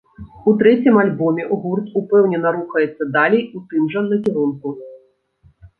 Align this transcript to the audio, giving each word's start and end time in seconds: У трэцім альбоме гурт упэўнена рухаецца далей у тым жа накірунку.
У 0.51 0.53
трэцім 0.61 0.95
альбоме 1.01 1.43
гурт 1.61 1.93
упэўнена 2.03 2.55
рухаецца 2.59 3.09
далей 3.19 3.43
у 3.61 3.65
тым 3.71 3.83
жа 3.95 4.01
накірунку. 4.11 4.69